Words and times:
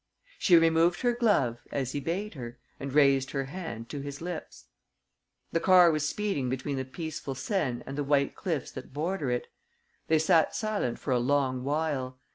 She 0.39 0.57
removed 0.57 1.01
her 1.01 1.13
glove, 1.13 1.59
as 1.71 1.91
he 1.91 1.99
bade 1.99 2.33
her, 2.33 2.57
and 2.79 2.91
raised 2.91 3.29
her 3.29 3.45
hand 3.45 3.87
to 3.89 3.99
his 3.99 4.19
lips. 4.19 4.65
The 5.51 5.59
car 5.59 5.91
was 5.91 6.09
speeding 6.09 6.49
between 6.49 6.77
the 6.77 6.85
peaceful 6.85 7.35
Seine 7.35 7.83
and 7.85 7.95
the 7.95 8.03
white 8.03 8.33
cliffs 8.35 8.71
that 8.71 8.93
border 8.93 9.29
it. 9.29 9.45
They 10.07 10.17
sat 10.17 10.55
silent 10.55 10.97
for 10.97 11.11
a 11.11 11.19
long 11.19 11.63
while. 11.63 12.17